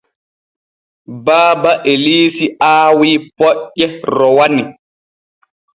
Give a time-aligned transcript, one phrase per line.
[1.25, 3.85] Baaba Eliisi aawi poƴƴe
[4.15, 4.63] rowani.